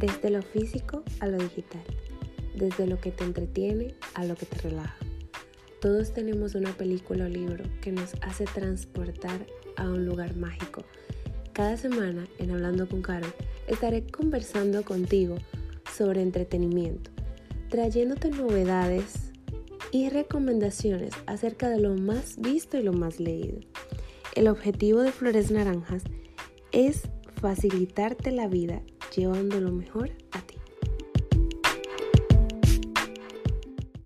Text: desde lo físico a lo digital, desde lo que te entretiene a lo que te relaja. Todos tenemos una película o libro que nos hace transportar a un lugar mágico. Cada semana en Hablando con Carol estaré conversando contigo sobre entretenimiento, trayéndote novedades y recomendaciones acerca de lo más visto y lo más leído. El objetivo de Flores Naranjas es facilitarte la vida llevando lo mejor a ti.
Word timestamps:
desde 0.00 0.30
lo 0.30 0.40
físico 0.40 1.04
a 1.20 1.26
lo 1.26 1.36
digital, 1.36 1.82
desde 2.54 2.86
lo 2.86 2.98
que 2.98 3.10
te 3.12 3.22
entretiene 3.22 3.94
a 4.14 4.24
lo 4.24 4.34
que 4.34 4.46
te 4.46 4.56
relaja. 4.68 4.96
Todos 5.80 6.12
tenemos 6.12 6.54
una 6.54 6.72
película 6.72 7.26
o 7.26 7.28
libro 7.28 7.64
que 7.82 7.92
nos 7.92 8.14
hace 8.22 8.44
transportar 8.46 9.46
a 9.76 9.84
un 9.84 10.06
lugar 10.06 10.36
mágico. 10.36 10.84
Cada 11.52 11.76
semana 11.76 12.26
en 12.38 12.50
Hablando 12.50 12.88
con 12.88 13.02
Carol 13.02 13.32
estaré 13.68 14.06
conversando 14.06 14.84
contigo 14.84 15.36
sobre 15.94 16.22
entretenimiento, 16.22 17.10
trayéndote 17.68 18.30
novedades 18.30 19.32
y 19.92 20.08
recomendaciones 20.08 21.12
acerca 21.26 21.68
de 21.68 21.80
lo 21.80 21.94
más 21.94 22.40
visto 22.40 22.78
y 22.78 22.82
lo 22.82 22.94
más 22.94 23.20
leído. 23.20 23.58
El 24.34 24.48
objetivo 24.48 25.00
de 25.02 25.12
Flores 25.12 25.50
Naranjas 25.50 26.04
es 26.72 27.02
facilitarte 27.40 28.30
la 28.30 28.48
vida 28.48 28.80
llevando 29.14 29.60
lo 29.60 29.72
mejor 29.72 30.10
a 30.32 30.40
ti. 30.42 30.59